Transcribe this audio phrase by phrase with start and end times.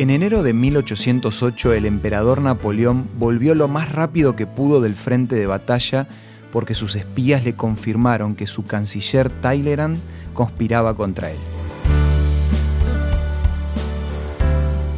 [0.00, 5.36] En enero de 1808 el emperador Napoleón volvió lo más rápido que pudo del frente
[5.36, 6.08] de batalla
[6.50, 9.98] porque sus espías le confirmaron que su canciller Talleyrand
[10.32, 11.36] conspiraba contra él.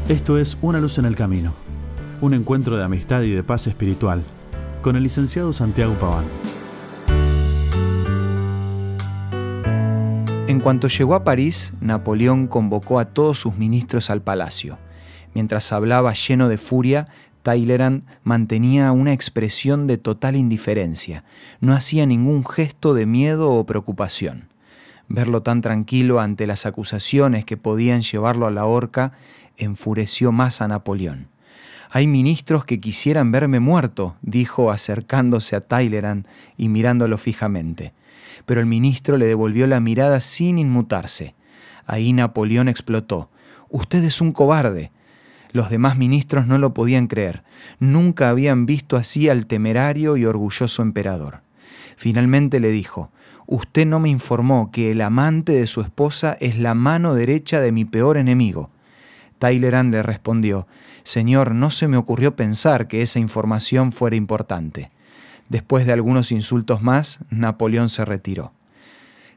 [0.09, 1.53] Esto es Una luz en el camino,
[2.21, 4.23] un encuentro de amistad y de paz espiritual
[4.83, 6.27] con el licenciado Santiago Paván.
[10.47, 14.79] En cuanto llegó a París, Napoleón convocó a todos sus ministros al palacio.
[15.35, 17.09] Mientras hablaba lleno de furia,
[17.43, 21.25] Talleyrand mantenía una expresión de total indiferencia.
[21.61, 24.49] No hacía ningún gesto de miedo o preocupación.
[25.09, 29.13] Verlo tan tranquilo ante las acusaciones que podían llevarlo a la horca
[29.57, 31.29] enfureció más a Napoleón.
[31.91, 36.27] Hay ministros que quisieran verme muerto, dijo acercándose a Talleyrand
[36.57, 37.93] y mirándolo fijamente.
[38.47, 41.35] Pero el ministro le devolvió la mirada sin inmutarse.
[41.87, 43.29] Ahí Napoleón explotó.
[43.69, 44.91] Usted es un cobarde.
[45.53, 47.43] Los demás ministros no lo podían creer.
[47.79, 51.41] Nunca habían visto así al temerario y orgulloso emperador.
[51.97, 53.11] Finalmente le dijo,
[53.47, 57.73] Usted no me informó que el amante de su esposa es la mano derecha de
[57.73, 58.71] mi peor enemigo.
[59.39, 60.67] Talleyrand le respondió,
[61.03, 64.91] Señor, no se me ocurrió pensar que esa información fuera importante.
[65.49, 68.53] Después de algunos insultos más, Napoleón se retiró.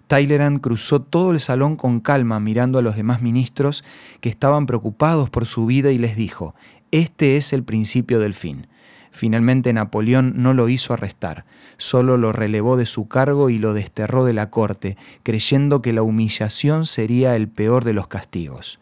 [0.08, 3.84] Talleyrand cruzó todo el salón con calma mirando a los demás ministros
[4.22, 6.53] que estaban preocupados por su vida y les dijo,
[6.92, 8.67] este es el principio del fin.
[9.12, 11.45] Finalmente Napoleón no lo hizo arrestar,
[11.78, 16.03] solo lo relevó de su cargo y lo desterró de la corte, creyendo que la
[16.03, 18.80] humillación sería el peor de los castigos.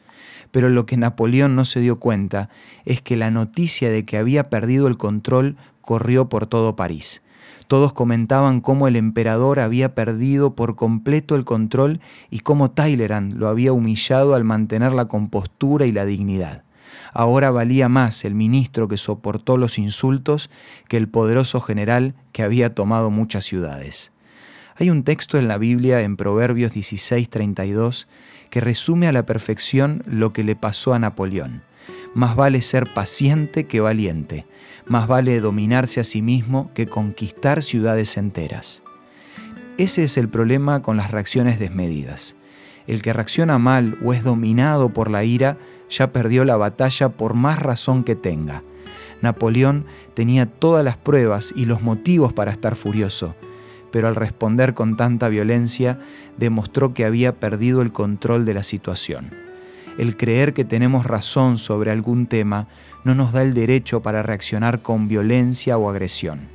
[0.52, 2.50] Pero lo que Napoleón no se dio cuenta
[2.84, 7.22] es que la noticia de que había perdido el control corrió por todo París.
[7.68, 12.00] Todos comentaban cómo el emperador había perdido por completo el control
[12.30, 16.64] y cómo Talleyrand lo había humillado al mantener la compostura y la dignidad.
[17.14, 20.50] Ahora valía más el ministro que soportó los insultos
[20.88, 24.12] que el poderoso general que había tomado muchas ciudades.
[24.76, 28.08] Hay un texto en la Biblia en Proverbios 16:32
[28.50, 31.64] que resume a la perfección lo que le pasó a Napoleón.
[32.13, 34.46] Más vale ser paciente que valiente,
[34.85, 38.84] más vale dominarse a sí mismo que conquistar ciudades enteras.
[39.78, 42.35] Ese es el problema con las reacciones desmedidas.
[42.85, 45.57] El que reacciona mal o es dominado por la ira
[45.90, 48.62] ya perdió la batalla por más razón que tenga.
[49.22, 53.35] Napoleón tenía todas las pruebas y los motivos para estar furioso,
[53.91, 56.00] pero al responder con tanta violencia
[56.38, 59.43] demostró que había perdido el control de la situación.
[59.98, 62.68] El creer que tenemos razón sobre algún tema
[63.04, 66.48] no nos da el derecho para reaccionar con violencia o agresión.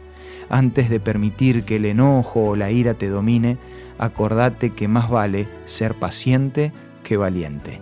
[0.50, 3.59] Antes de permitir que el enojo o la ira te domine,
[3.98, 6.72] acordate que más vale ser paciente
[7.04, 7.81] que valiente.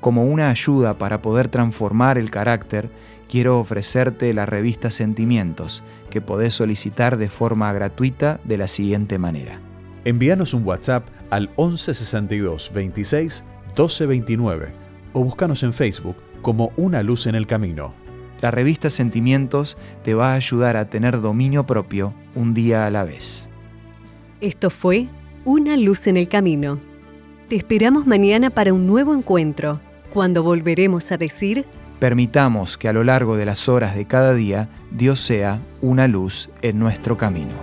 [0.00, 2.90] Como una ayuda para poder transformar el carácter,
[3.28, 9.60] quiero ofrecerte la revista Sentimientos, que podés solicitar de forma gratuita de la siguiente manera.
[10.04, 14.87] Envíanos un WhatsApp al 1162 26 1229
[15.18, 17.92] o búscanos en Facebook como Una Luz en el Camino.
[18.40, 23.02] La revista Sentimientos te va a ayudar a tener dominio propio un día a la
[23.02, 23.50] vez.
[24.40, 25.08] Esto fue
[25.44, 26.78] Una Luz en el Camino.
[27.48, 29.80] Te esperamos mañana para un nuevo encuentro,
[30.12, 31.64] cuando volveremos a decir...
[31.98, 36.48] Permitamos que a lo largo de las horas de cada día Dios sea una luz
[36.62, 37.54] en nuestro camino.